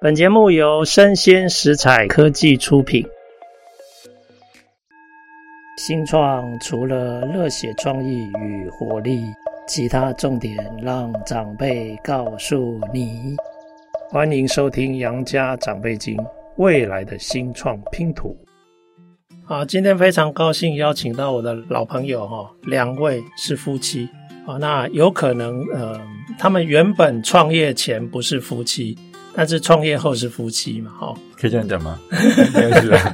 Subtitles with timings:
[0.00, 3.04] 本节目由生鲜食材科技出品。
[5.76, 9.24] 新创除了热血创意与活力，
[9.66, 13.34] 其他重点让长辈告诉你。
[14.08, 16.16] 欢迎收听《杨家长辈经》，
[16.58, 18.36] 未来的新创拼图。
[19.44, 24.08] 好，今天非常高兴邀请到我的老朋友哈，两位是夫妻
[24.46, 24.58] 啊。
[24.58, 26.00] 那有可能呃，
[26.38, 28.96] 他们原本创业前不是夫妻。
[29.38, 30.90] 但是创业后是夫妻嘛？
[30.98, 31.96] 哈，可以这样讲吗？
[32.10, 33.12] 没有事啊。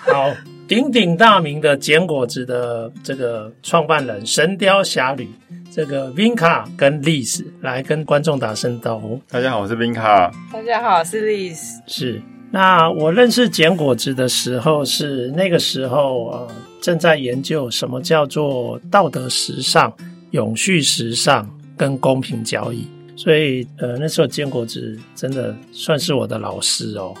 [0.00, 0.30] 好，
[0.68, 5.26] 鼎鼎大名的简果子的这个创办人，神雕侠侣
[5.72, 9.18] 这个 Vinca 跟 Liz 来跟观众打声招呼。
[9.30, 10.30] 大家好，我是 Vinca。
[10.52, 11.58] 大家好，我是 Liz。
[11.86, 12.20] 是。
[12.50, 16.48] 那我认识简果子的时候，是那个时候呃，
[16.82, 19.90] 正在研究什么叫做道德时尚、
[20.32, 22.86] 永续时尚跟公平交易。
[23.22, 27.14] 所以，呃，那时候坚果子真的算是我的老师哦。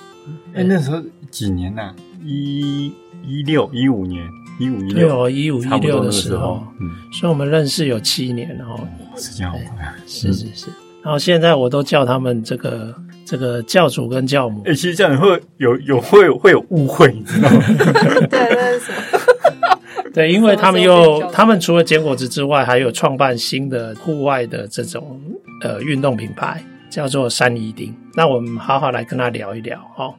[0.54, 0.98] 哎、欸，那时候
[1.30, 1.94] 几年呐、啊？
[2.24, 2.90] 一
[3.22, 4.26] 一六一五年，
[4.58, 8.80] 一五一六，一五一六的时候，嗯，所以我们认识有七年哦。
[9.14, 9.94] 时间好快啊！
[10.06, 10.68] 是是是。
[11.02, 12.94] 然后现在我都叫他们这个
[13.26, 14.62] 这个教主跟教母。
[14.64, 17.62] 哎、欸，其实这样会有有会会有误会，你知道吗？
[18.30, 19.78] 对，那是什么？
[20.14, 25.20] 对，因为他们又，他们除了坚果子之外，还有创办新的户外的这种
[25.60, 27.94] 呃运动品牌，叫做三一丁。
[28.14, 30.14] 那我们好好来跟他聊一聊哦。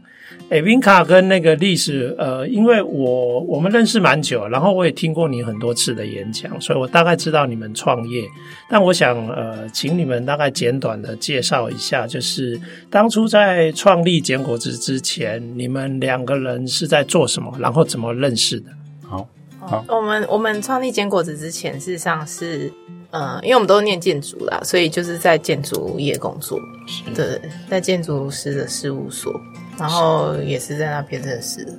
[0.49, 8.23] 诶，Vinca 跟那个历史呃，因为我我们认识蛮久，然后我也听过你很多次的演讲，所以我大概知道你们创业。
[8.69, 18.71] 但我想呃，请你们大概简短的介绍一下，就是当初在创立坚果子之前，你们两个人是在做什么，然后怎么认识的？
[19.07, 19.27] 好。
[19.59, 22.71] 好我们我们创立坚果子之前，事实上是，
[23.11, 29.33] 呃，因为我们都是念建筑啦，所以就是在建筑业工作，是对，在建筑师的事务所，
[29.77, 31.73] 然后也是在那边认识的。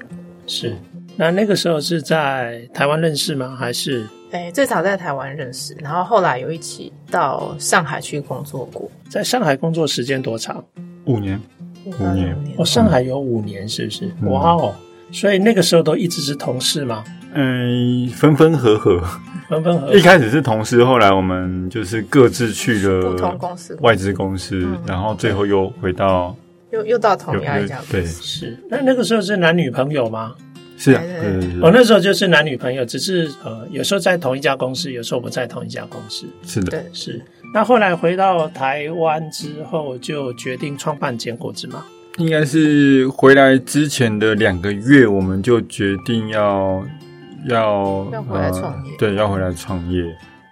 [0.46, 0.76] 是，
[1.16, 3.56] 那那个时候是在台湾认识吗？
[3.58, 4.06] 还是？
[4.30, 8.90] 哎，最早在台湾认识，然后后来有一起到上海去工作过。
[9.08, 10.64] 在上海工作时间多长？
[11.04, 11.40] 五年，
[11.84, 12.36] 五年。
[12.56, 14.06] 哦，上海有五年，是不是？
[14.20, 14.74] 嗯、哇哦，
[15.12, 17.04] 所以那个时候都一直是同事吗？
[17.34, 19.02] 嗯，分分合合，
[19.48, 19.94] 分分合合。
[19.94, 26.36] 一开始是同事，后来我们就是各自去了不同公司、外资公司，然后最后又回到，
[26.70, 27.92] 又又到同样一家公司。
[27.92, 28.58] 对，是。
[28.70, 30.34] 那那个时候是男女朋友吗？
[30.76, 31.02] 是啊，
[31.62, 36.26] 我那时候就是男女朋友，只是呃，有时候在同一家公司，有时候不在同一家公司。
[36.44, 37.22] 是的，对，是。
[37.54, 41.84] 那后来回到台湾之后，就决定创办坚果子吗？
[42.18, 46.84] 应该是回来之前的两个月，我们就决定要。
[47.46, 50.02] 要要回来创业，呃，对，要回来创业。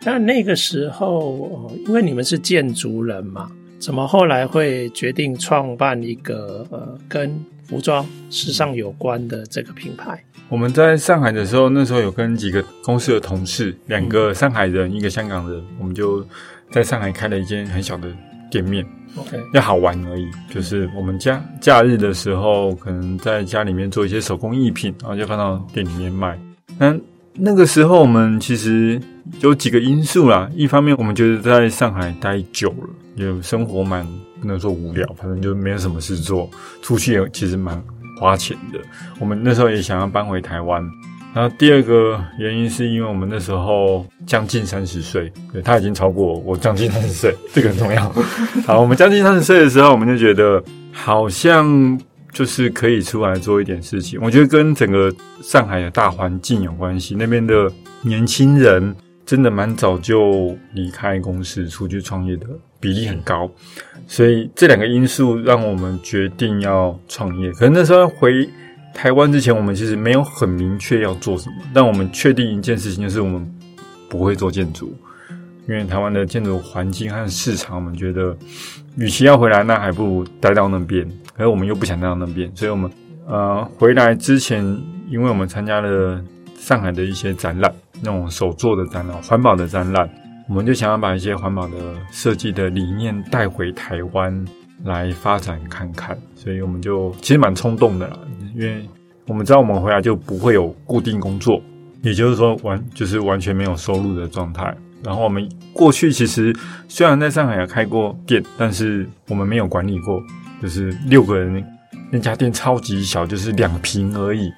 [0.04, 7.30] 那那个时候，因为你们是建筑人嘛，怎么后来会决定创办一个呃跟
[7.64, 10.18] 服装时尚有关的这个品牌？
[10.48, 16.26] 我们在上海的时候，那时候有跟几个公司的同事，两个上海人，嗯、一个香港人，我们就
[16.72, 18.08] 在上海开了一间很小的
[18.50, 18.84] 店面。
[19.16, 26.38] OK，要好玩而已，就是我们假假日的时候，可能在家里面做一些手工艺品，然后就放到店里面卖。
[26.80, 26.96] 那
[27.34, 28.98] 那个时候，我们其实
[29.40, 30.50] 有几个因素啦。
[30.56, 34.02] 一方面，我们觉得在上海待久了，也生活蛮
[34.40, 36.48] 不能说无聊，反正就没有什么事做，
[36.80, 37.80] 出去也其实蛮
[38.18, 38.78] 花钱的。
[39.18, 40.82] 我们那时候也想要搬回台湾。
[41.34, 48.10] 然后第二个原因是因为我们那时候将近三十岁，对，他已经超过我，我将近三十岁，这个很重要。
[48.66, 52.00] 好，我们将近三十岁的时候，我们就觉得好像。
[52.32, 57.14] 就是可以出来做一点事情，我觉得跟整个上海的大环境有关系。
[57.14, 57.70] 那边的
[58.02, 58.94] 年轻人
[59.26, 62.46] 真的蛮早就离开公司出去创业的
[62.78, 63.50] 比例很高，
[64.06, 67.50] 所以这两个因素让我们决定要创业。
[67.52, 68.48] 可能那时候回
[68.94, 73.46] 台湾之前，我们其实没有很明确要做什么，但我们确定一件事情，就是我们
[74.08, 74.96] 不会做建筑。
[75.68, 78.36] 因为台湾的建筑环境和市场，我们觉得，
[78.96, 81.06] 与其要回来，那还不如待到那边。
[81.36, 82.90] 可是我们又不想待到那边，所以我们
[83.26, 84.62] 呃回来之前，
[85.08, 86.22] 因为我们参加了
[86.58, 87.72] 上海的一些展览，
[88.02, 90.08] 那种手作的展览、环保的展览，
[90.48, 91.76] 我们就想要把一些环保的
[92.10, 94.44] 设计的理念带回台湾
[94.84, 96.18] 来发展看看。
[96.34, 98.18] 所以我们就其实蛮冲动的啦，
[98.54, 98.84] 因为
[99.26, 101.62] 我们知道我们回来就不会有固定工作，
[102.02, 104.76] 也就是说完就是完全没有收入的状态。
[105.02, 106.54] 然后我们过去其实
[106.88, 110.22] 虽然在上海也开过店，但是我们没有管理过，
[110.62, 111.64] 就是六个人
[112.10, 114.52] 那家店超级小，就是两坪而已，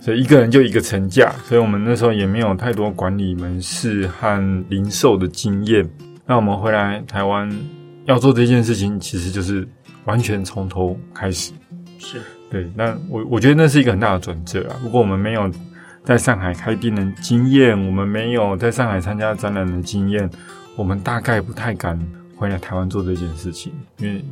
[0.00, 5.88] 所以一个人就一个层架，所以我们那时候也没有太多管理门市和零售的经验。
[6.24, 7.50] 那我们回来台湾
[8.04, 9.66] 要做这件事情，其实就是
[10.04, 11.52] 完全从头开始。
[11.98, 14.76] 是对，那我我觉得那是一个很大的转折啊。
[14.82, 15.50] 如果我们没有
[16.04, 20.28] 在上海开店的经验，我们没有在上海参加展览的经验，
[20.76, 21.98] 我们大概不太敢
[22.36, 24.24] 回来台湾做这件事情，因为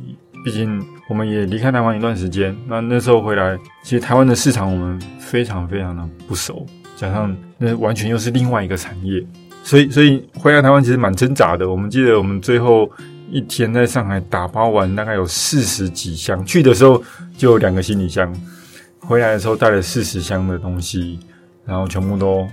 [0.43, 2.55] 毕竟我们也离开台湾一段时间。
[2.67, 6.65] 那那时候回来，其实台湾的市场我们非常非常的不熟，
[6.95, 9.23] 加上那完全又是另外一个产业，
[9.63, 11.69] 所以所以回来台湾其实蛮挣扎的。
[11.69, 12.91] 我们记得我们最后。
[13.33, 16.45] 一天在上海打包完，大概有四十几箱。
[16.45, 17.01] 去的时候
[17.37, 18.29] 就有两个行李箱，
[18.99, 21.17] 回来的时候带了四十箱的东西，
[21.71, 22.45] 然后全部都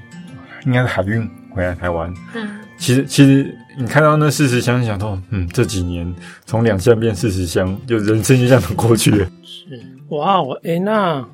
[0.64, 2.14] 应该是海运回来台湾。
[2.36, 2.48] 嗯，
[2.78, 6.14] 其实其实你看到那四十箱，想到，嗯，这几年
[6.46, 9.28] 从两箱变四十箱，就人生就这样过去了。
[9.42, 11.26] 是哇，我哎，那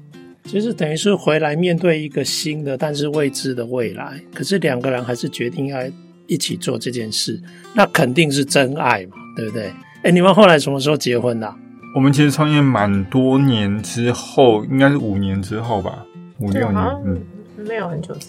[0.44, 5.78] 其实等于是回来面对一个新的但是未知的未来，可是两个人还是决定要
[6.26, 7.38] 一起做这件事，
[7.74, 9.18] 那肯定是真爱嘛。
[9.36, 9.68] 对不对？
[10.04, 11.56] 哎，你们后来什么时候结婚的啊？
[11.92, 16.04] 我们其实创业蛮多年之后，应该是五年之后吧，
[16.38, 17.20] 五六年，嗯，
[17.64, 18.28] 没有很久之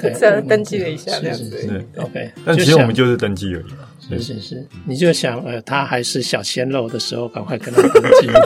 [0.00, 2.30] 前，只登记了一下，这样子，是 OK。
[2.44, 8.40] 但其实我们就是登记而已嘛，是是是，你就想，呃，他还是小鲜肉的时候，赶快跟他登记嘛，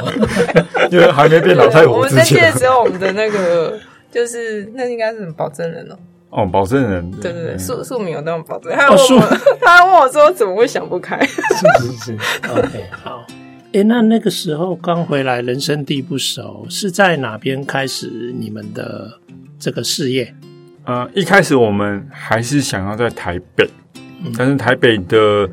[0.91, 2.19] 因为还没变老太婆之前。
[2.19, 3.79] 我们登记的时候，我们的那个
[4.11, 5.97] 就是那应该是什么保证人哦。
[6.29, 8.71] 哦，保证人，对对对，素素敏有那种保证。
[8.73, 12.13] 他问我， 他问我说：“怎么会想不开？”是是是，
[12.51, 13.25] OK，好。
[13.73, 19.11] 哎，那那个时候刚回来，人生地不熟，是在哪边开始你们的
[19.59, 20.35] 这个事业？
[20.85, 25.49] 呃，一开始我们还是想要在台北，嗯、但是台北的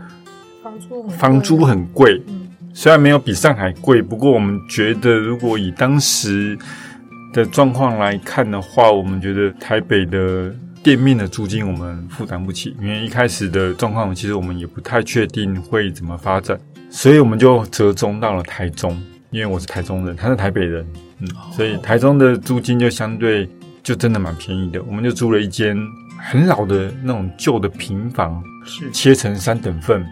[0.61, 6.55] 房租房租很贵，嗯、虽然没有比上海贵，不过我们觉得如果以当时
[7.33, 10.53] 的状况来看的话，我们觉得台北的
[10.83, 16.59] 店面的租金我们负担不起，因为一开始的状况其实我们也不太确定会怎么发展，
[16.91, 18.95] 所以我们就折中到了台中，
[19.31, 20.85] 因为我是台中人，他是台北人，
[21.21, 23.49] 嗯，所以台中的租金就相对
[23.83, 25.77] 就真的蛮便宜的，我们就租了一间
[26.17, 30.05] 很老的那种旧的平房，是切成三等份，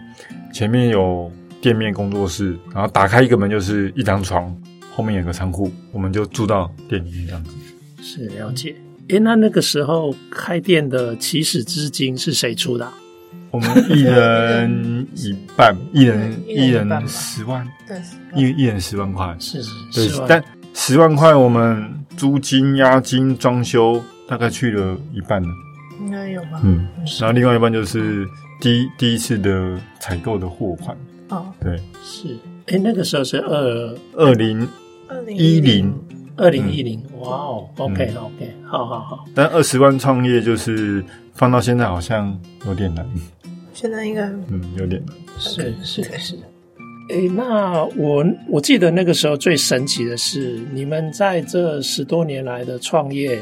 [0.52, 4.54] 前面有店面工作室，然后打开一个门就是一张床。
[4.94, 7.54] 后面有个仓库，我们就住到店里面这样子。
[8.02, 8.76] 是了解。
[9.08, 12.86] 诶，那那个时候开店的起始资金是谁出的？
[13.50, 17.98] 我们一人一半，一人一人十万，对，
[18.34, 20.26] 一一人十万块，是是，对。
[20.28, 20.44] 但
[20.74, 25.48] 十万块我们租金、押金、装修大概去了一半了，
[26.00, 26.60] 应该有吧？
[26.64, 26.88] 嗯，
[27.20, 28.28] 然后另外一半就是
[28.60, 30.96] 第一第一次的采购的货款。
[31.28, 32.36] 哦，对，是。
[32.66, 34.68] 诶，那个时候是二二零。
[35.28, 35.92] 一零
[36.38, 39.26] 二零一零，哇哦，OK OK，好好好。
[39.34, 41.04] 但二十万创业就是
[41.34, 42.34] 放到现在好像
[42.64, 43.06] 有点难。
[43.74, 46.38] 现在应该嗯有点难，是是是。
[47.08, 53.38] 诶，那我我记得那个时候最神奇的是，你们在这十多年来的创业，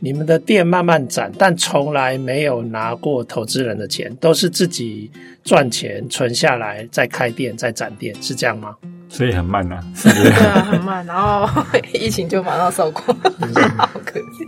[0.00, 5.10] 你们的店慢慢展，但从来没有拿过投资人的钱，都是自己
[5.44, 8.74] 赚钱存下来再开店再展店，是这样吗？
[9.08, 11.06] 所以很慢呐、啊， 对啊，很慢。
[11.06, 11.48] 然后
[11.94, 13.14] 疫情就马上收工，
[13.78, 14.44] 好可惜。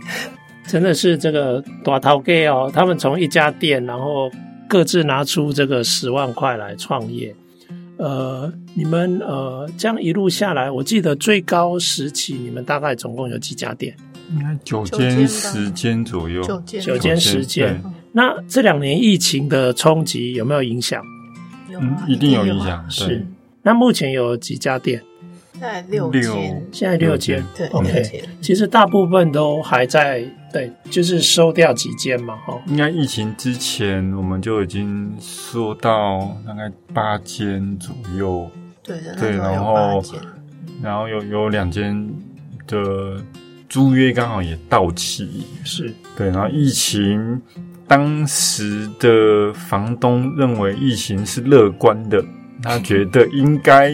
[0.67, 4.29] 真的是这个大头家哦，他们从一家店，然后
[4.67, 7.33] 各自拿出这个十万块来创业。
[7.99, 13.93] 呃，你们呃这样一路下来，我记得最高时期你们大概总共有几家店？
[14.31, 17.81] 应该九间十间左右，九间十间。
[18.13, 21.03] 那这两年疫情的冲击有没有影响？
[21.69, 23.25] 有、嗯，一定有影响，是。
[23.61, 25.03] 那目前有几家店？
[25.59, 27.43] 现在六间，现在六间。
[27.53, 28.23] 对，OK。
[28.39, 30.23] 其实大部分都还在，
[30.53, 32.57] 对，就是收掉几间嘛，哈。
[32.67, 38.49] 应该疫情之前我们就已经缩到大概八间左右。
[38.81, 40.01] 对的，对，然后
[40.81, 42.09] 然后有有两间
[42.65, 43.21] 的
[43.67, 47.41] 租约刚好也到期，是对，然后疫情
[47.85, 52.23] 当时的房东认为疫情是乐观的。
[52.61, 53.91] 他觉得应该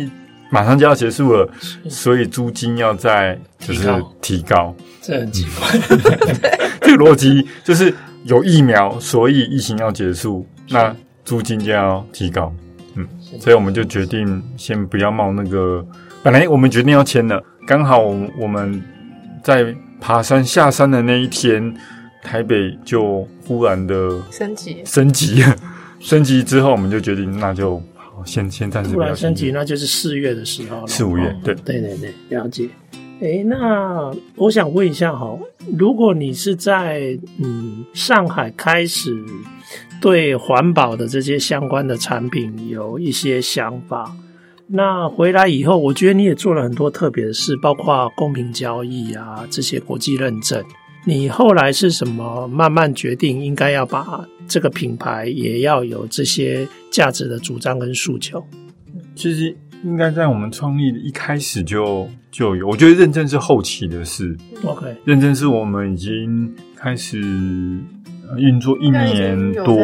[0.49, 1.49] 马上就要结束了，
[1.89, 3.89] 所以租金要在就是
[4.21, 5.67] 提高，这很奇怪。
[6.81, 12.53] 这个逻辑就是有疫苗，所以疫情要结束，那租金就要提高。
[12.95, 13.07] 嗯，
[13.39, 15.85] 所以我们就决定先不要冒那个。
[16.23, 18.81] 本来我们决定要签了，刚好我们
[19.43, 21.75] 在爬山下山的那一天，
[22.23, 25.43] 台北就忽然的升级，升级，
[25.99, 27.81] 升级之后，我们就决定那就。
[28.25, 30.87] 先先暂时突然升级，那就是四月的时候了。
[30.87, 32.67] 四五月，对对对对，了解。
[33.21, 35.37] 诶，那我想问一下哈，
[35.77, 39.15] 如果你是在嗯上海开始
[40.01, 44.13] 对环保的这些相关的产品有一些想法，
[44.67, 50.61] 那回来以后，我觉得你也做了很多特别的事，包括公平交易啊这些国际认证。
[51.07, 58.43] 你后来是什么慢慢决定应该要把这个品牌也要有这些价值的主张跟诉求？
[59.15, 64.35] 其实应该在我们创立的一开始就就有，我觉得认证是后期的事。
[64.63, 67.19] OK，认证是我们已经开始
[68.37, 69.77] 运作一年多，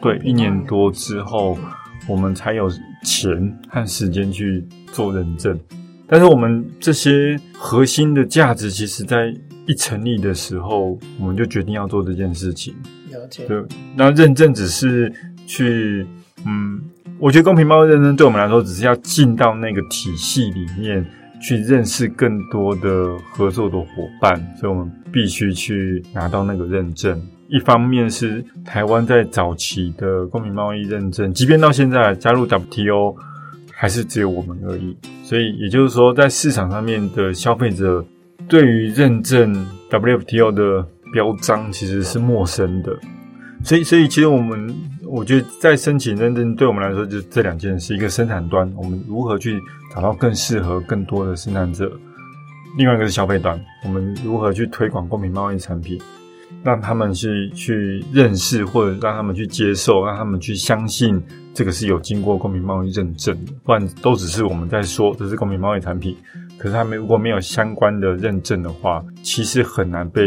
[0.00, 1.58] 对，一年多之后，
[2.06, 2.70] 我们才有
[3.04, 5.58] 钱和时间去做认证。
[6.06, 9.34] 但是我们这些核心的价值，其实在
[9.70, 12.74] 一成立的时候，我们就决定要做这件事情。
[13.08, 13.46] 了解。
[13.46, 13.62] 对，
[13.94, 15.12] 那认证只是
[15.46, 16.04] 去，
[16.44, 16.80] 嗯，
[17.20, 21.06] 我觉得公平贸易认证对我们来说，只是要进到那个体系里面
[21.40, 23.86] 去认识更多的合作的伙
[24.20, 27.22] 伴，所以我们必须去拿到那个认证。
[27.48, 33.14] 一方面是台湾在早期的公平贸易认证，即便到现在加入 WTO，
[33.72, 34.96] 还是只有我们而已。
[35.22, 38.04] 所以也就是说，在市场上面的消费者。
[38.50, 42.98] 对于认证 WTO 的标章其实是陌生的，
[43.62, 44.74] 所以所以其实我们
[45.06, 49.60] 我觉得在申请认证对我们来说就是这两件事：一个生产端，我们如何去
[49.94, 51.86] 找到更适合更多的生产者；
[52.76, 55.96] 另外一个是消费端，我们如何去推广公平贸易产品，
[56.64, 61.22] 让他们去去认识或者让他们去接受，让他们去相信
[61.54, 66.16] 这个是有经过公平贸易认证的，不然都只是我们在说这是公平贸易产品。
[66.60, 70.22] 可是他们如果没有相关的认证的话，其实很难被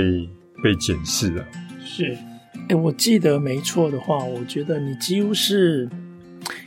[0.63, 1.45] 被检视的。
[1.85, 2.17] 是，
[2.69, 5.87] 诶，我记得没错的话，我觉得你几乎是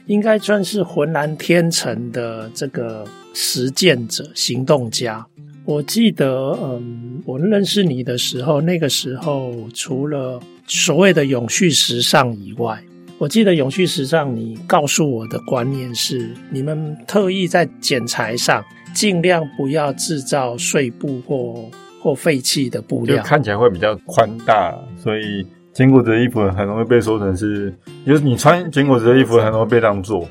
[0.06, 3.04] 应该算是浑然天成的这个
[3.35, 5.26] 实践者、行动家。
[5.64, 12.80] 我记得，嗯，我认识你的时候，那个时候除了所谓的永续时尚以外，
[13.18, 18.64] 我记得永续时尚，你告诉我的观念是，你们特意在剪裁上。
[18.97, 27.71] 尽量不要制造碎布或或废弃的布料，就看起来会比较宽大，所以坚果子的衣服很容易被说成是，
[28.07, 30.26] 就是你穿坚果子的衣服很容易被当做，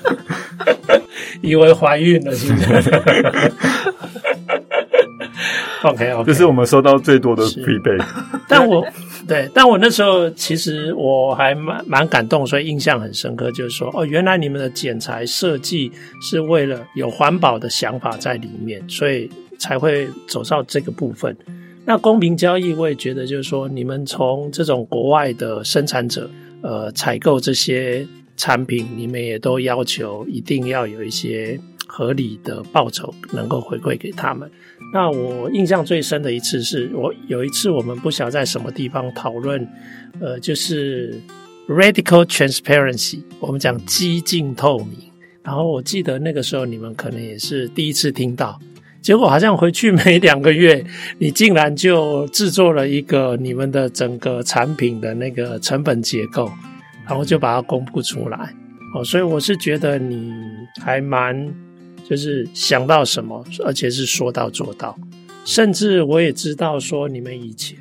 [1.40, 2.90] 以为怀孕了，是不是
[5.82, 8.04] ？OK OK， 这是我们收到最多的 feedback，
[8.48, 8.86] 但我。
[9.28, 21.36] 对，但我那时候其实我还蛮蛮感动，所以印象很深刻，就是说哦，原来你们的剪裁设计是为了有环保的想法在里面，所以才会走到这个部分。
[21.84, 26.28] 那公平交易，我也觉得就是说，你们从这种国外的生产者
[26.62, 28.04] 呃采购这些
[28.36, 31.60] 产品，你们也都要求一定要有一些
[31.90, 34.48] 合理的报酬能够回馈给他们。
[34.92, 39.66] 那我印象最深的一次是我有一次我们不晓在什么地方讨论，
[40.20, 41.20] 呃，就是
[41.68, 44.98] radical transparency，我们讲激进透明。
[45.42, 48.58] 然后我记得那个时候你们可能也是第一次听到，
[49.02, 50.84] 结果好像回去没两个月，
[51.18, 56.48] 你竟然就制作了一个你们的整个产品的那个成本结构，
[57.06, 58.54] 然后就把它公布出来。
[58.94, 60.32] 哦，所以我是觉得你
[60.80, 61.52] 还蛮。
[62.10, 64.98] 就是想到什么，而且是说到做到，
[65.44, 67.78] 甚至我也知道说你们以前，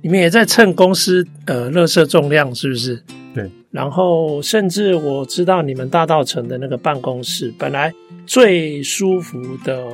[0.00, 3.02] 你们也在称公司呃垃圾重量是不是？
[3.34, 3.50] 对。
[3.72, 7.92] 然后甚至我知道你们大道城的那个办公室，本来
[8.24, 9.84] 最舒服的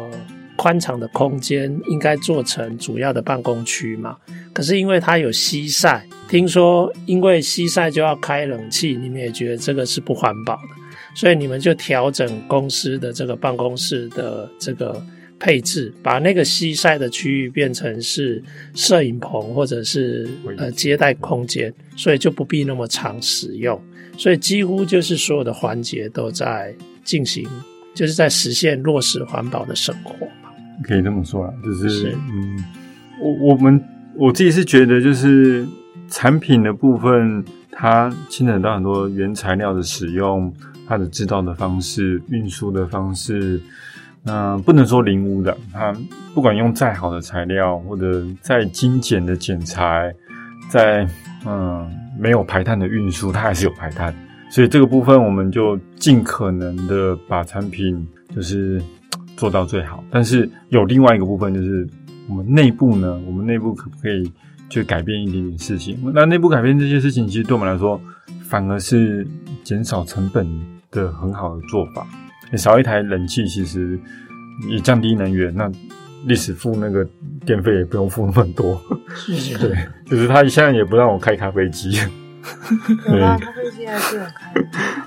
[0.57, 4.15] 宽敞的空间应该做成主要的办公区嘛，
[4.53, 10.90] 可是因为它有西晒，听说因为西晒就要开冷气，你们也觉得这个是不环保的。
[11.15, 15.05] 所以你们就调整公司的这个办公室的这个
[15.39, 18.43] 配置，把那个西晒的区域变成是
[18.75, 23.81] 摄影棚或者是呃接待空间，所以就不必那么常使用。
[24.17, 26.75] 所以几乎就是所有的环节都在
[27.05, 27.49] 进行，
[27.95, 30.51] 就是在实现落实环保的生活嘛。
[30.85, 32.65] 可以这么说啊，就是，是嗯，
[33.21, 33.83] 我我们
[34.15, 35.67] 我自己是觉得，就是
[36.09, 40.53] 产品的部分，它牵扯到很多原材料的使用。
[40.91, 43.63] 它的制造的方式、运输的方式，
[44.25, 45.57] 嗯、不能说零污染。
[45.73, 45.95] 它
[46.35, 50.13] 不管用再好的材料，或者再精简的剪裁，
[50.69, 51.09] 在
[51.47, 54.13] 嗯没有排碳的运输，它还是有排碳。
[54.51, 58.05] 所以这个部分，我们就尽可能的把产品
[58.35, 58.83] 就是
[59.37, 60.03] 做到最好。
[60.11, 61.89] 但是有另外一个部分，就是
[62.29, 64.29] 我们内部呢，我们内部可不可以
[64.69, 65.97] 去改变一点点事情？
[66.13, 68.01] 那内部改变这些事情，其实对我们来说，
[68.43, 69.25] 反而是
[69.63, 70.80] 减少成本。
[70.91, 72.07] 的很好的做法，
[72.51, 73.99] 你少一台冷气，其实
[74.69, 75.71] 也降低能源，那
[76.27, 77.07] 历史付那个
[77.47, 78.81] 电费也不用付那么多。
[79.15, 81.99] 是是对，就是他现在也不让我开咖啡机。
[83.07, 84.53] 对啊，咖啡机还是有开。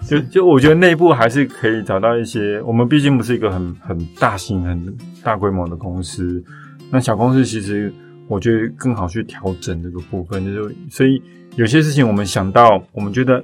[0.08, 2.62] 就就我觉得内部还是可以找到一些。
[2.62, 6.44] 我们毕竟不是一个很很大型、很大规模的公司，
[6.92, 7.92] 那小公司其实
[8.28, 10.46] 我觉得更好去调整这个部分。
[10.46, 11.22] 就是所以
[11.56, 13.44] 有些事情我们想到，我们觉得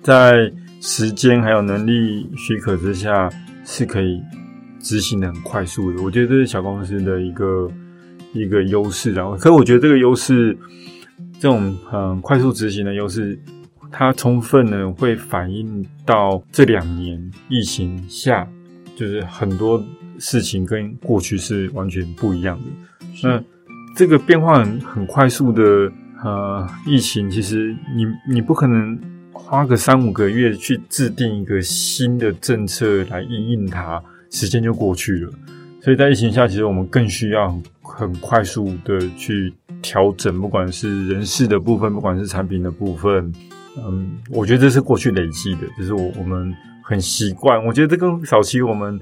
[0.00, 0.50] 在
[0.84, 3.30] 时间还有能力许可之下
[3.64, 4.22] 是可以
[4.78, 6.02] 执行的很快速的。
[6.02, 7.70] 我觉得这是小公司的一个
[8.34, 9.14] 一个优势。
[9.14, 10.56] 然后，可是我觉得这个优势。
[11.40, 13.38] 这种嗯快速执行的优势，
[13.90, 18.48] 它充分的会反映到这两年疫情下，
[18.96, 19.82] 就是很多
[20.18, 22.64] 事情跟过去是完全不一样的。
[23.22, 23.42] 那
[23.94, 25.62] 这个变化很很快速的，
[26.22, 28.98] 呃，疫情其实你你不可能
[29.34, 35.32] 花个三五个月去制定一个新的政策来应应它，时间就过去了。
[35.82, 43.30] 所以在疫情下，其实我们更需要很快速的去调整，不管是人事的部分，不管是产品的部分，
[43.76, 47.62] 嗯，我觉得这是过去累积的，就是我我们很习惯。
[47.66, 48.98] 我觉得这跟早期我们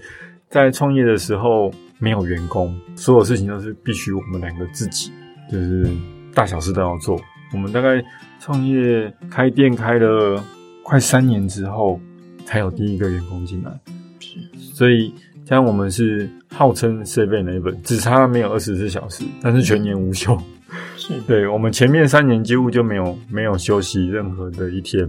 [0.49, 5.13] 在创业的时候没有员工，所有事情都是必须我们两个自己，
[5.53, 5.87] 就是
[6.35, 7.21] 大小事都要做。
[7.53, 8.03] 我们大概
[8.41, 10.43] 创业开店开了
[10.83, 12.01] 快三年之后，
[12.45, 13.71] 才有第一个员工进来，
[14.19, 15.15] 是，所以。
[15.45, 20.41] 像我们是号称 Seven Eleven，只差没有二十四小时，但是全年无休。
[20.97, 25.07] 是对，我们前面三年几乎就没有没有休息任何的一天，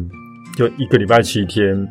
[0.57, 1.87] 就一个礼拜七天，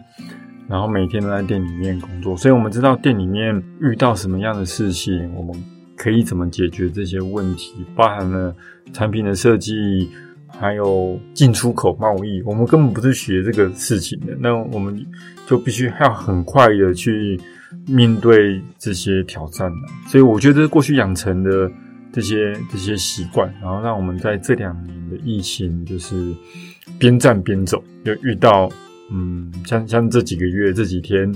[0.69, 2.37] 然后每天都在店里面工作。
[2.37, 5.55] 所以我们知道店里面遇到什么样的事情，我们
[5.97, 8.55] 可以怎么解决这些问题，包含了
[8.93, 10.11] 产品的设计，
[10.59, 12.43] 还有进出口贸易。
[12.43, 15.05] 我们根本不是学这个事情的，那我们
[15.47, 17.41] 就必须要很快的去。
[17.89, 19.73] 面对这些挑战，
[20.07, 21.69] 所以我觉得过去养成的
[22.13, 26.35] 这些这些习惯，然后让我们在这两年的疫情，就是
[26.99, 28.71] 边战边走，就遇到
[29.11, 31.35] 嗯，像像这几个月这几天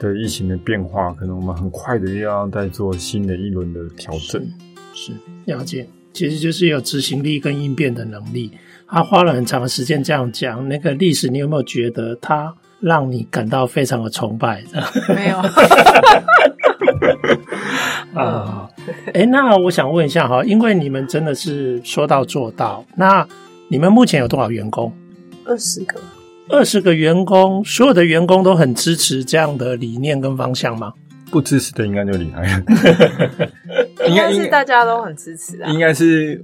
[0.00, 4.44] 的疫情的变化，可能我们很快的又要再做新的一轮的调整。
[4.92, 5.12] 是
[5.46, 8.50] 了解，其实就是有执行力跟应变的能力。
[8.88, 12.52] 他花了很长的时间这样讲，那个历史，你有没有觉得他？
[12.80, 14.62] 让你感到非常的崇拜，
[15.14, 15.36] 没有
[18.20, 18.68] 啊？
[19.12, 23.26] 哎，那我想问一下哈，因为你们真的是说到做到，那
[23.68, 24.92] 你们目前有多少员工？
[25.44, 26.00] 二十个，
[26.48, 30.92] 二十个员工，所有的员工都很支持这样的理念跟方向吗？
[31.30, 32.64] 不支持的应该就离开了，
[34.08, 36.42] 应该是大家都很支持啊，应该是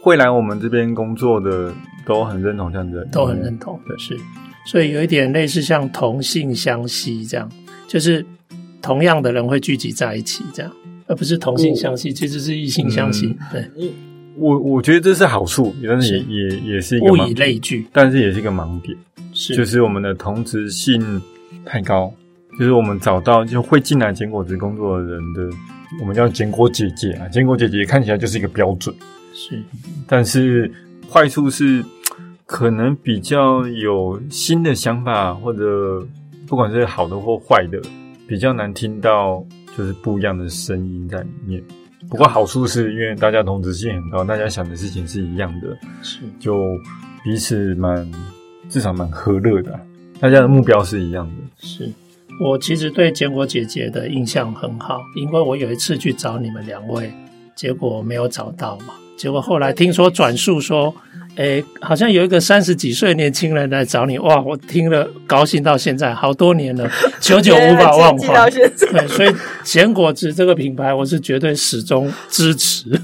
[0.00, 1.72] 会来我们这边工作的
[2.06, 4.18] 都很认同这样子，都很认同，对，是。
[4.64, 7.50] 所以有一点类似像同性相吸这样，
[7.88, 8.24] 就是
[8.80, 10.72] 同样的人会聚集在一起这样，
[11.06, 13.36] 而不是同性相吸，其实是异性相吸。
[13.50, 13.68] 对，
[14.36, 18.96] 我我觉得这是好处，但是也也也是一个物以类聚，但是也是一个盲点，
[19.32, 19.54] 是。
[19.56, 21.20] 就是我们的同质性
[21.64, 22.12] 太高，
[22.58, 25.48] 就是我们找到就会进来坚果子工作的人的，
[26.00, 28.94] 我们叫坚果姐姐啊，坚果姐姐看起来就是一个标准，
[29.34, 29.62] 是，
[30.06, 30.72] 但是
[31.10, 31.84] 坏处是。
[32.44, 36.06] 可能比较有新的想法，或者
[36.46, 37.80] 不管是好的或坏的，
[38.28, 39.42] 比较难听到
[39.74, 41.62] 就是不一样的声音在里面。
[42.10, 46.62] 不过好处是因为大家同质性很高，大家想的事情是一样的，是就
[47.24, 48.06] 彼此蛮
[48.68, 49.80] 至少蛮和乐的，
[50.20, 51.66] 大家的目标是一样的。
[51.66, 51.90] 是
[52.40, 57.12] 我其实对坚果姐姐的印象很好，因为我有一次去找你们两位，
[57.54, 60.94] 结果没有找到嘛，结果后来听说转述说。
[61.36, 64.38] 诶，好像有一个三十几岁年轻人来找你，哇！
[64.42, 66.86] 我听了高兴到现在，好多年了，
[67.20, 68.50] 久久无法忘怀。
[68.50, 72.84] 对，所以坚果子这个品牌，我是绝对始终支持。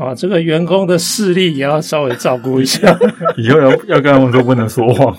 [0.00, 2.98] 啊，这个员工的视力也要稍微照顾一下，
[3.36, 5.14] 以后要要跟他们说不能说谎。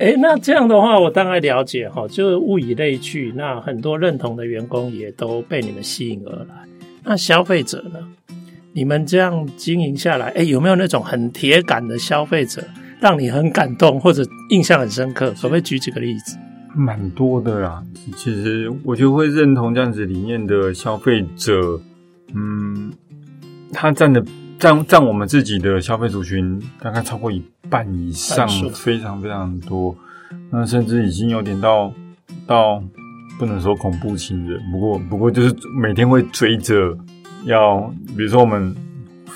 [0.00, 6.54] 哎，那这样的话，我大概了解哈，就是物以类聚，那很多认同的员工也都被你们吸引而来。
[7.02, 7.98] 那消费者呢？
[8.72, 12.62] 你们这样经营下来，哎，有没有那种很铁杆的消费者，
[13.00, 15.30] 让你很感动或者印象很深刻？
[15.32, 16.36] 可不可以举几个例子？
[16.76, 17.82] 蛮多的啦。
[18.14, 21.80] 其实我就会认同这样子理念的消费者，
[22.34, 22.92] 嗯，
[23.72, 24.24] 他占的
[24.60, 29.94] 占占我们自己的消费族群大概超过一半以上，非常非常多。
[30.50, 31.92] 那甚至已经有点到
[32.46, 32.82] 到。
[33.38, 36.92] 不能说恐怖情人，不过不过就是每天会追着
[37.44, 37.78] 要，
[38.16, 38.74] 比如说我们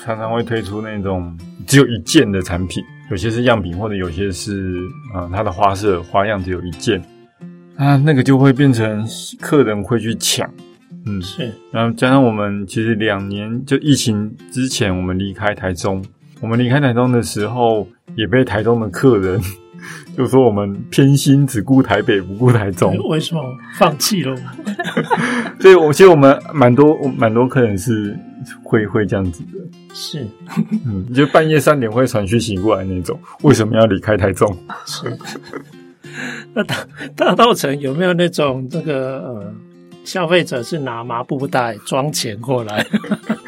[0.03, 1.33] 常常会推出那种
[1.65, 4.77] 只有一件的产品，有些是样品，或者有些是
[5.13, 7.01] 啊、呃、它的花色花样只有一件，
[7.77, 9.07] 啊那个就会变成
[9.39, 10.53] 客人会去抢，
[11.05, 11.49] 嗯，是。
[11.71, 16.03] 然后加上我们其实两年就疫情之前，我们离开台中，
[16.41, 19.41] 我们离开台中的时候，也被台中的客人
[20.15, 22.95] 就说我们偏心，只顾台北不顾台中。
[23.09, 23.41] 为什么
[23.77, 24.35] 放弃了？
[25.59, 28.17] 所以，我其实我们蛮多蛮多客人是
[28.63, 29.59] 会会这样子的。
[29.93, 30.25] 是，
[30.85, 34.55] 嗯，就半夜三点会传讯醒过来那种，为什么要离开台中？
[34.85, 35.17] 是。
[36.53, 36.75] 那大
[37.15, 39.53] 大稻埕有没有那种这个呃，
[40.03, 42.85] 消费者是拿麻布袋装钱过来？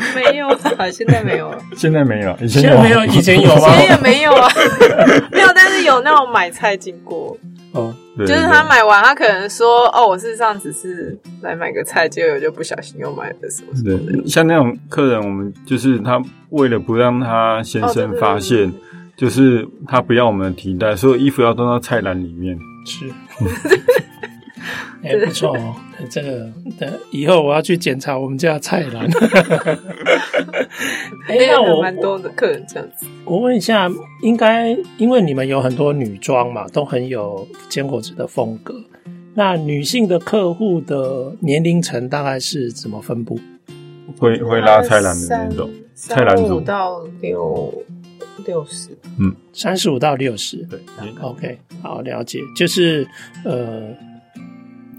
[0.16, 1.58] 没有啊，现在没有了。
[1.76, 3.76] 现在没有，以前有，没有，以前有吗？
[3.76, 4.50] 以前也没有啊，
[5.32, 7.38] 没有，但是有那种买菜经过
[7.72, 14.00] 哦，就是他买完，他可能说哦，我事实上只是来买个菜，结果就不小心又买了什么什么。
[14.12, 18.72] 对，像那种客人，我们就是他为了不让他先生发现。
[19.18, 22.60] 就是他不要我们的提袋，所有衣服要装到菜篮里面。
[22.86, 23.06] 是，
[25.04, 25.76] 哎、欸，不错哦，
[26.10, 29.08] 这个对，以后我要去检查我们家菜篮。
[31.28, 33.06] 哎、欸，那我蛮多的客人这样子。
[33.24, 33.90] 我问一下，
[34.22, 38.74] 应该因为你们有很多女装嘛，都很有坚果子的风格。
[39.34, 43.40] 那女性的客户的年龄层大概是怎么分布？
[44.18, 47.74] 会会拉菜篮的那种，菜篮组到六。
[48.46, 50.80] 六十，嗯，三十五到六十，对
[51.20, 53.08] ，OK，好，了解，就是
[53.44, 53.88] 呃，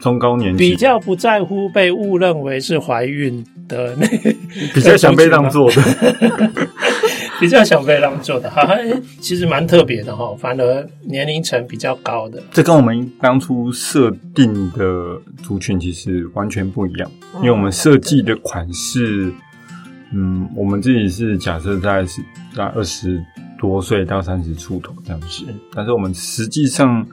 [0.06, 0.70] 中高年纪。
[0.70, 4.06] 比较不在乎被误认为是怀孕的那，
[4.72, 5.82] 比较想被让座的，
[7.40, 8.64] 比较想被让座的，哈，
[9.20, 19.32] 其实蛮特别的哈，反而年龄层比较高的，这跟我们当初设定的族群其实完全不一样，因为我们设计的款式。
[20.14, 22.22] 嗯，我们自己是假设在是
[22.54, 23.20] 在二十
[23.58, 27.04] 多岁到三十出头这样子，但是我们实际上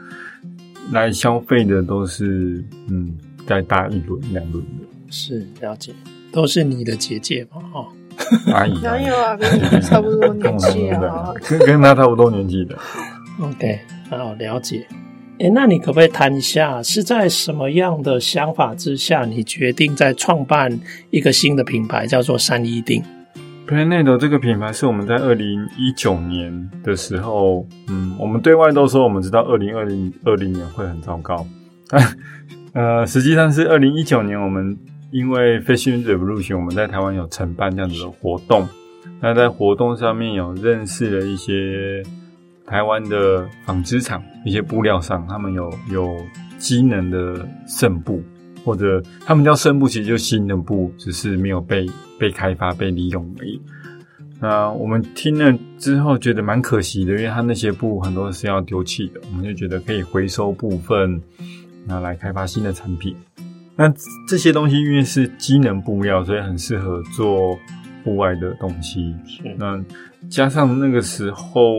[0.91, 3.15] 来消费的都是嗯，
[3.47, 4.85] 再大一轮两轮的。
[5.09, 5.93] 是了解，
[6.31, 7.61] 都是你的姐姐嘛？
[7.71, 7.87] 哈，
[8.53, 9.35] 阿姨 哪有啊？
[9.37, 12.77] 跟你差不多年纪啊， 跟跟他差不多年纪的。
[13.39, 14.85] OK，好，了解。
[15.39, 23.03] 哎，那你可不可以谈一下，是在什么样的想法之下，你决定在创办一个新的品牌，叫做三一丁
[23.67, 31.45] ？Planet 这个品牌是我们在二零一九年的时候，嗯，我们对外都说我们知道二零二零二零年会很糟糕，
[32.73, 34.77] 呃，实际上是二零一九年，我们
[35.11, 38.67] 因为 Fashion Revolution，我们在台湾有承办这样子的活动，
[39.21, 42.03] 那在活动上面有认识了一些。
[42.65, 46.15] 台湾的纺织厂，一些布料商，他们有有
[46.57, 48.23] 机能的剩布，
[48.63, 51.85] 或者他们叫剩布，其实就新的布，只是没有被
[52.19, 53.61] 被开发、被利用而已。
[54.39, 61.21] 那我们听了之后觉得蛮可惜的，因为他那些布很多是要丢弃的，我们就觉得可以回收部分，
[61.85, 63.15] 拿来开发新的产品。
[63.75, 63.91] 那
[64.27, 67.57] 这些东西因为是机能布料，所以很适合做
[68.03, 69.15] 户外的东西。
[69.25, 69.83] 是那。
[70.29, 71.73] 加上那个时候，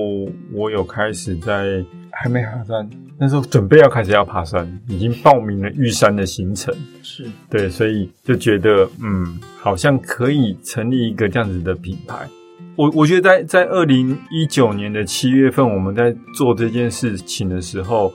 [0.53, 2.87] 我有开始在还没爬山，
[3.19, 6.75] 那时候准备要开始要爬山，已经报名了玉山的行程。
[7.03, 12.29] 是对，所以就觉得嗯，好像可以成立一个这样子的品牌。
[12.77, 18.13] 我我觉得在在二零一九年的七月份，我们在做这件事情的时候，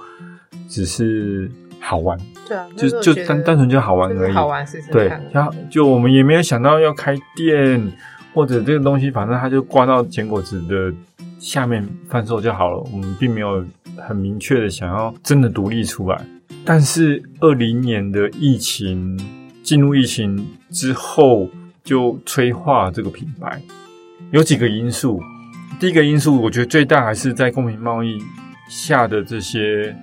[0.67, 4.91] 只是好玩，对啊，就就单单纯就好玩而已，好玩是是。
[4.91, 7.91] 对，然后就我们也没有想到要开店。
[8.31, 10.93] 或者这个东西，反正它就挂到坚果子的
[11.39, 12.77] 下面贩售就好了。
[12.93, 13.65] 我们并没有
[13.97, 16.21] 很明确的想要真的独立出来。
[16.63, 19.17] 但是二零年的疫情
[19.63, 21.49] 进入疫情之后，
[21.83, 23.59] 就催化这个品牌。
[24.31, 25.19] 有几个因素，
[25.79, 28.19] 第一个因素我觉得最大还是在公平贸易
[28.69, 29.95] 下的这些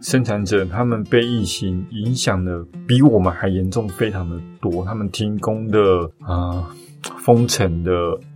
[0.00, 4.84] 生产者，他们被疫情影响的比我们还严重，非常的多。
[4.84, 5.80] 他们停工的
[6.20, 6.68] 啊。
[7.18, 7.90] 封城的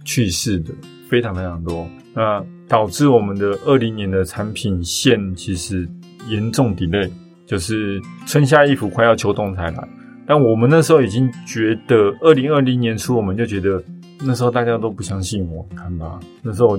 [0.05, 0.75] 去世的
[1.09, 5.89] 非常非常多，那导致我们的二零年的产品线其实
[6.29, 7.09] 严重 delay，
[7.47, 9.89] 就是春夏衣服快要秋冬才来。
[10.27, 13.81] 但我们那时候已经觉得，二零二零年初我们就觉得，
[14.25, 16.77] 那时候大家都不相信我，看吧，那时候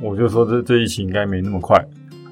[0.00, 1.78] 我就说这这疫情应该没那么快，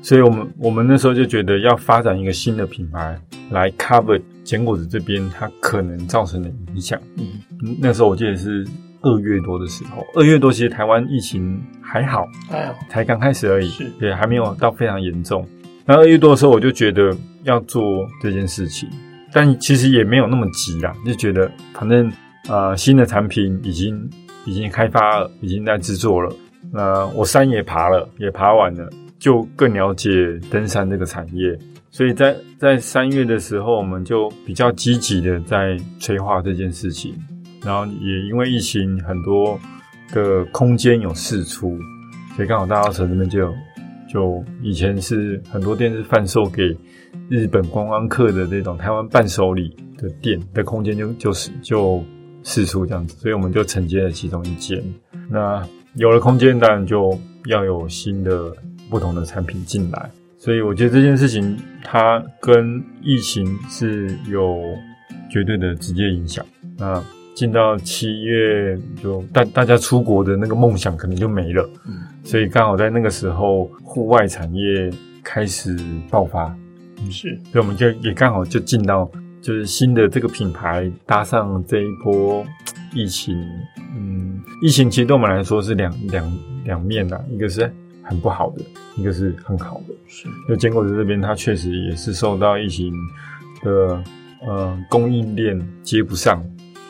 [0.00, 3.20] 所以我们我们那时候就觉得要发展一个新的品牌
[3.50, 6.98] 来 cover 坚果子这边它可能造成的影响。
[7.18, 8.66] 嗯，那时候我记得是。
[9.06, 15.46] 二月多的时候，二月多其实台湾疫情还好，还好，才刚开始而已，是，对，还没有到非常严重。
[15.84, 18.88] 然后二月多的时候，我就觉得要做这件事情，
[19.32, 22.12] 但其实也没有那么急啦，就觉得反正
[22.48, 24.10] 呃新的产品已经
[24.44, 26.34] 已经开发了，已经在制作了。
[26.72, 28.90] 那我山也爬了，也爬完了，
[29.20, 30.10] 就更了解
[30.50, 31.56] 登山这个产业，
[31.92, 37.14] 所以在在三月的时候，我们就比较积极的在催化这件事情。
[37.66, 39.58] 然后也因为疫情，很多
[40.12, 41.76] 的空间有释出，
[42.36, 43.52] 所以刚好大稻埕这边就
[44.08, 46.62] 就以前是很多店是贩售给
[47.28, 52.02] 日本观光客的这种台湾伴手礼的店的空间就就是就
[52.44, 54.80] 释出这样子，所以我们就承接了其中一间。
[55.28, 55.60] 那
[55.94, 58.54] 有了空间，当然就要有新的
[58.88, 60.08] 不同的产品进来。
[60.38, 64.62] 所以我觉得这件事情它跟疫情是有
[65.28, 66.46] 绝对的直接影响。
[66.78, 67.02] 那
[67.36, 71.68] 进到七月，就大大家出国的那个梦想可能就没了。
[71.86, 74.90] 嗯，所以刚好在那个时候，户外产业
[75.22, 75.76] 开始
[76.10, 76.46] 爆发。
[76.98, 79.08] 嗯，是，所以我们就也刚好就进到
[79.42, 82.42] 就是新的这个品牌搭上这一波
[82.94, 83.38] 疫情。
[83.94, 87.70] 嗯，疫情其实对我们来说是两两两面呐，一个是
[88.02, 88.64] 很不好的，
[88.96, 89.94] 一个是很好的。
[90.08, 92.90] 是，就坚果子这边，它确实也是受到疫情
[93.62, 94.02] 的
[94.46, 96.42] 呃供应链接不上。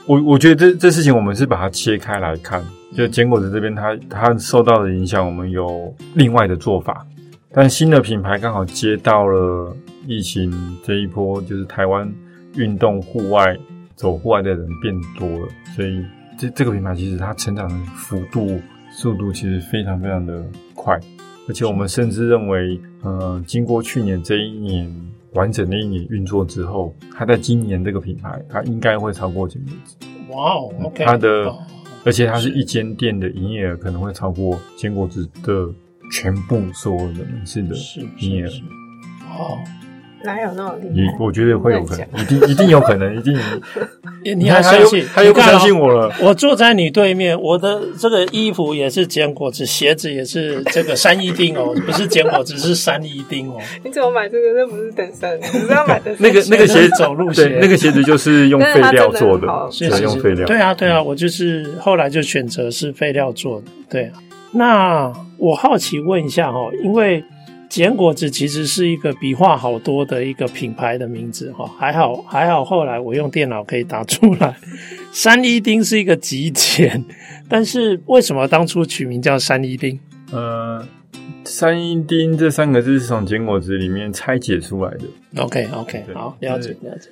[0.07, 2.65] 我我觉得这这事情我们是把它切开来看，
[2.95, 7.05] 就坚果子这边它它受到的影响，我们有另外的做法，
[7.53, 10.53] 但新的品牌刚好接到了疫情
[10.85, 12.09] 这一波，就是台湾
[12.55, 13.57] 运动户外
[13.97, 16.01] 走户外的人变多了，所以
[16.39, 18.61] 这这个品牌其实它成长的幅度
[18.93, 20.41] 速度其实非常非常的
[20.73, 20.97] 快，
[21.49, 24.89] 而且我们甚至认为，呃，经过去年这一年。
[25.37, 29.97] 完整的一年运作之后，它在今年这个品牌，它应该会超过坚果子。
[30.31, 31.55] 哇哦，OK，它的，
[32.05, 35.73] 而且它是一间店的营业额可能会超过坚果子的
[36.11, 37.77] 全部所有的门市的
[38.19, 38.51] 营业额。
[39.31, 39.59] 哦。
[40.27, 41.17] 哪有那么厉害？
[41.19, 43.39] 我觉得会有可能，一定一定有可能，一定。
[44.37, 45.07] 你还相信？
[45.15, 46.13] 他又不相信我了。
[46.21, 53.57] 我坐在你对面，我的这个衣服也是坚果子，鞋子也是这个三一丁哦， 不是坚果子，是三一丁哦。
[53.85, 54.53] 你怎么买这个？
[54.59, 60.45] 那不是登山， 你是要买的那个那个鞋走路鞋，那个鞋子就是用废料做的，是用废料。
[60.45, 63.67] 对啊，对啊，我就是后来就选择是废料做的。
[63.89, 64.19] 对啊，
[64.51, 67.23] 那我好奇问一下哦，因为。
[67.69, 74.57] 坚果子其实是一个笔画好多的一个品牌的名字哈，还好还好，后来我用电脑可以打出来。
[75.13, 77.05] 三一丁是一个极简，
[77.49, 79.99] 但是为什么当初取名叫三一丁？
[80.33, 80.87] 呃，
[81.45, 85.05] 三一丁这三个字是从简果子里面拆解出来的。
[85.43, 87.11] OK OK，好，了解了解。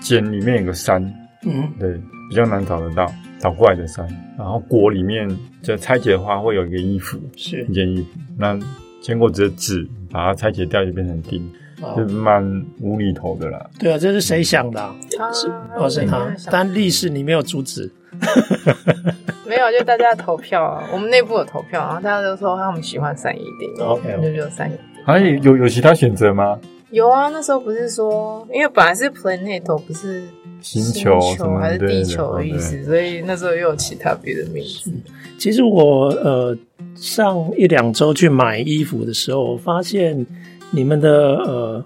[0.00, 1.02] 简里面有个山，
[1.44, 1.92] 嗯，对，
[2.28, 4.06] 比较难找得到，找过来的山。
[4.38, 5.28] 然后果里面
[5.62, 8.06] 就拆解的话会有一个衣服，是一件衣服。
[8.36, 8.58] 那
[9.06, 11.48] 坚果子的籽，把它拆解掉就变成钉，
[11.96, 12.42] 就蛮
[12.80, 13.64] 无厘头的啦。
[13.78, 14.92] 对啊，这是谁想的？
[15.32, 16.26] 是哦，是他。
[16.50, 17.88] 但历史你没有阻止，
[19.46, 20.82] 没有，就大家投票啊。
[20.92, 25.04] 我们内部有投票，然后大家都说他们喜欢三一钉，OK，就就三一丁。
[25.04, 26.58] 好像有有其他选择吗？
[26.90, 30.24] 有啊，那时候不是说，因为本来是 Planet 不是
[30.60, 31.20] 星球
[31.58, 34.90] 还是地球的意思，所以那时候又有其他别的名字。
[35.38, 36.56] 其实我呃。
[36.94, 40.24] 上一两周去买衣服的时候，我发现
[40.70, 41.84] 你们的呃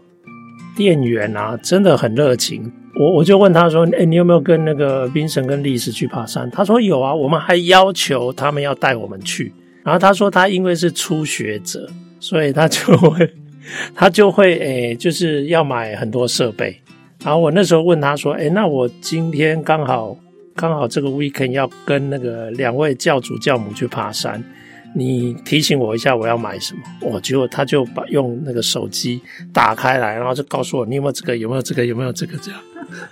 [0.77, 2.71] 店员啊真的很热情。
[2.97, 9.53] 我我就问他说：“哎，你有没有跟那个冰神跟历史去爬山？”他说：“有啊，我们还要求他们要带我们去。”
[9.83, 13.35] 然后他说他因为是初学者，所以他就会
[13.97, 16.77] 他就会诶就是要买很多设备。
[17.25, 20.17] 然后我那时候问他说：“哎，那我今天刚好
[20.55, 24.43] 刚好这个 weekend 要跟那个两位教主教母去爬山。”
[24.93, 26.81] 你提醒我一下，我要买什么？
[27.03, 29.21] 我结果他就把用那个手机
[29.53, 32.61] 打开来，然后就告诉我你有没有这个，有没有这个，有没有这个这样。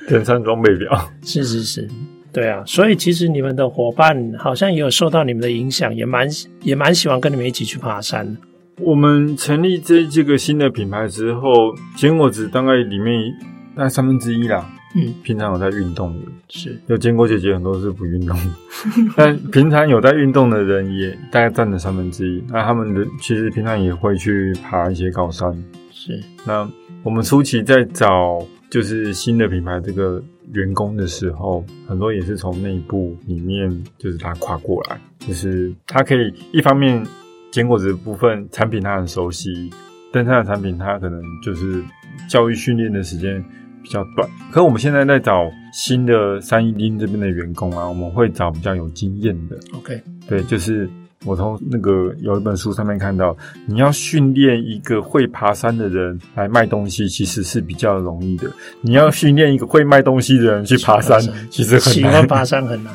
[0.08, 1.08] 登山装备表。
[1.22, 1.88] 是是是，
[2.32, 2.64] 对啊。
[2.66, 6.28] 所以其实你们的伙伴好像也有受到你们的影响，也蛮
[6.64, 8.36] 也蛮喜欢跟你们一起去爬山。
[8.80, 13.32] 我们成立这这个新的品牌之后，坚果子大概里面
[13.78, 14.68] 大概三分之一啦。
[14.96, 18.36] 嗯，平常有在运动的，是有坚果姐姐很多是不运动，
[19.14, 22.42] 但平常有在运动的人也大概占了三分之一。
[22.48, 25.52] 那他们的其实平常也会去爬一些高山。
[25.92, 26.68] 是，那
[27.04, 30.20] 我们初期在找就是新的品牌这个
[30.54, 37.06] 员工的时候，很多也是从内部里面就是他跨过来，就是他可以一方面
[37.52, 39.70] 坚果子的部分产品他很熟悉，
[40.12, 41.80] 登山的产品他可能就是
[42.28, 43.44] 教育训练的时间。
[43.82, 49.56] 比较短，可是我们现在在找新的三一丁这边的员工啊，我们会找比较有经验的。
[49.74, 50.88] OK，对，就是
[51.24, 53.36] 我从那个有一本书上面看到，
[53.66, 58.50] 你要训练一个会爬山的人来卖东西，其实是比较容易的。
[58.80, 61.94] 你要训练一个会卖东西的人去爬山，其实很难。
[61.94, 62.92] 喜欢爬山很难。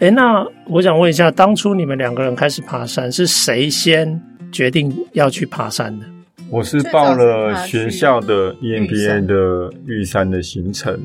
[0.00, 4.20] 诶，那我想问一下，当初你们两个人开始爬山，是谁先
[4.52, 6.06] 决定要去爬山的？
[6.50, 10.98] 我是报了学校的 EMBA 的玉山的行程，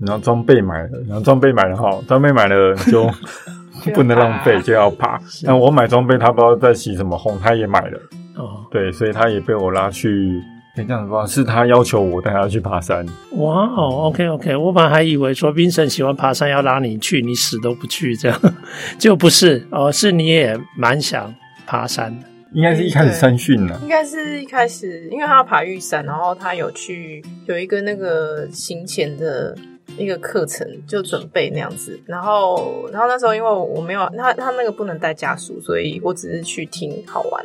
[0.00, 3.08] 然后装备买了，然后装备买了哈，装备买了就
[3.94, 5.20] 不能浪费，就要爬。
[5.44, 7.98] 那我买装备，他不知道在洗什么哄，他也买了。
[8.36, 10.42] 哦，对，所以他也被我拉去。
[10.74, 13.04] 可以这样子说，是他要求我带他去爬山。
[13.32, 18.40] 哇哦，OK OK，我本来还以为说 Vincent 喜欢爬山，要拉你去，你死都不去，这样
[18.96, 21.34] 就不是哦，是你也蛮想
[21.66, 22.26] 爬山的。
[22.52, 29.56] 应该是一开始山训了，应该是一开始，因为他要爬玉山，然后他有去有一个那个行前的
[29.96, 32.00] 一个课程，就准备那样子。
[32.06, 37.44] 然后，然后那时候因为我没有他，他那个不能带家属，所以我只是去听好玩。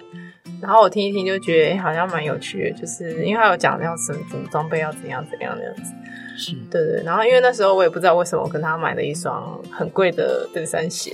[0.62, 5.92] 然后我听一听就觉得、欸、好像蛮有趣的，就是因为他有讲要什么什么装备要怎样怎样那样子，
[6.38, 7.04] 是对对。
[7.04, 11.12] 然后因为那时候我也不知道为什么我跟他买了一双很贵的登山鞋，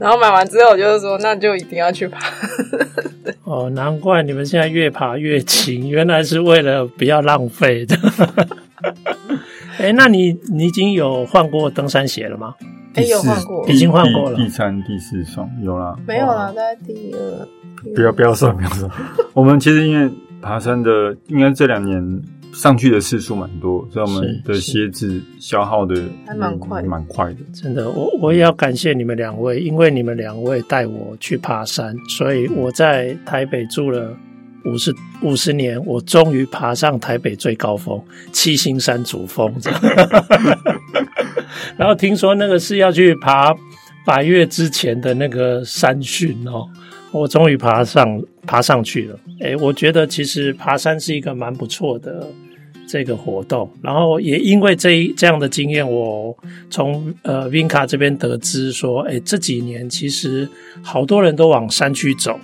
[0.00, 2.18] 然后买完之后我就是说那就一定要去爬。
[3.44, 7.96] 哦，难怪你们现在越爬越勤，原来是为了不要浪费的。
[9.78, 12.54] 哎、欸，那你你已经有换过登山鞋了吗？
[12.94, 14.36] 哎、欸，有换过，已经换过了。
[14.36, 17.94] 第三、第四双有啦，没有啦，大概第二。
[17.94, 18.90] 不要不要说，不要说。
[19.32, 20.10] 我们其实因为
[20.42, 27.38] 爬山的，应该这两年上去的次数蛮多，所以我们的鞋子消耗的还蛮快，蛮快的。
[27.54, 34.14] 真的，我我也要感谢你们两位，因为你们两位带我去爬山，所以我在台北住了
[34.64, 38.00] 五十五十年，我终于爬上台北最高峰
[38.32, 39.52] 七星山主峰。
[41.78, 43.54] 然后听说那个是要去爬
[44.04, 46.68] 百岳之前的那个山训哦。
[47.12, 52.26] 我终于爬上爬上去了，诶，我觉得其实爬山是一个蛮不错的
[52.86, 53.68] 这个活动。
[53.82, 56.36] 然后也因为这这样的经验，我
[56.70, 60.48] 从呃 Vinca 这边得知说，诶，这几年其实
[60.82, 62.38] 好多人都往山区走，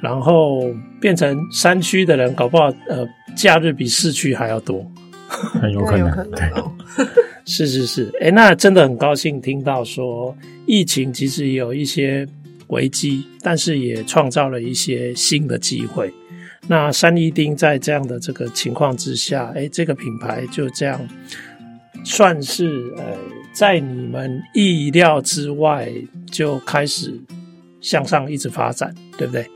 [0.00, 0.62] 然后
[1.00, 3.04] 变成山区的人搞不好呃
[3.36, 4.88] 假日比市区还要多，
[5.28, 6.50] 很有可能，可能对，
[7.44, 10.32] 是是是，诶，那真的很高兴听到说
[10.66, 12.24] 疫情其实有一些。
[12.68, 16.12] 危机，但是也创造了一些新的机会。
[16.66, 21.00] 那三一丁在这样的这个情况之下，哎，这个品牌就这样
[22.04, 23.04] 算是呃，
[23.52, 25.90] 在你们意料之外
[26.30, 27.18] 就开始
[27.80, 29.46] 向上一直发展，对不对？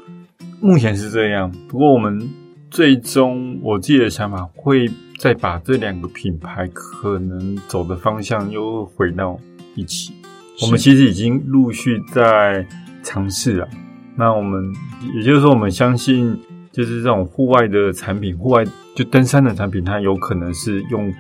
[0.61, 1.51] 目前是这样。
[1.69, 2.31] 不过我们
[2.71, 9.39] 最终我自己的想法会再把这两个品牌可能走的方向又回到
[9.75, 10.15] 一起。
[10.63, 12.67] 我们其实已经陆续在。
[13.03, 13.69] 尝试啊，
[14.17, 14.73] 那我们
[15.17, 16.39] 也就是说，我们相信，
[16.71, 21.13] 就是这种户外的产品，户外就登山的产品，它有可能是用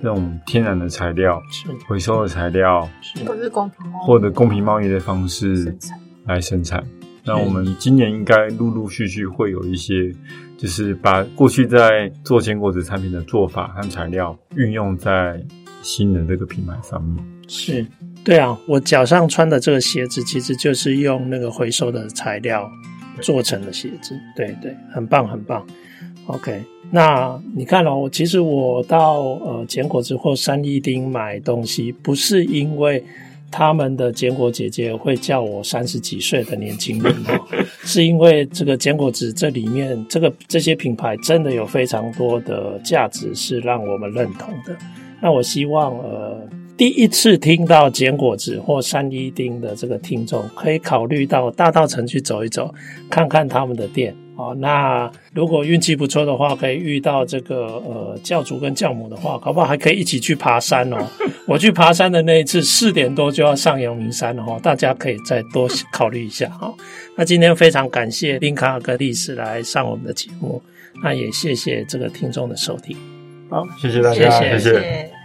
[0.00, 5.76] 这种天然的材料，是回收的材料，是或者公平或者公平贸易的方式
[6.24, 6.84] 来生产。
[7.24, 10.12] 那我们今年应该陆陆续续会有一些，
[10.56, 15.44] 就是把过去在做坚果子产品的做法和材料运用在
[15.82, 17.24] 新的这个品牌上面。
[17.48, 17.84] 是。
[18.26, 22.68] 对啊，我脚上穿的这个鞋子其实就是用那个回收的材料
[23.22, 24.18] 做成的鞋子。
[24.34, 25.64] 对对，很棒很棒。
[26.26, 26.60] OK，
[26.90, 33.00] 那你看哦，其实我到呃坚果子或三一丁买东西，不是因为
[33.48, 37.40] 他们的坚果姐姐会叫我三十几岁的年轻人哦，
[37.86, 44.76] 是因为这个坚果子这里面这个这些品牌真的有非常多的价值是让我们认同的。
[45.22, 46.40] 那我希望呃。
[46.76, 52.72] 第一次听到坚果子或山一丁的这个听众，可以考虑到大道城去走一走，
[53.08, 54.14] 看看他们的店。
[54.36, 60.98] 哦，那如果运气不错的话，可以遇到这个呃教主跟教母的话，搞不好还可以一起去爬山哦。
[61.48, 66.70] 我去爬山的那一次，四点多就要上阳明山了哈，大家可以再多考虑一下哈。
[67.16, 70.62] 那今天非常感谢 Vinca 跟丽丝来上我们的节目，
[71.02, 72.94] 那也谢谢这个听众的收听。
[73.48, 74.58] 好，谢谢大家，谢谢。
[74.58, 75.15] 谢谢。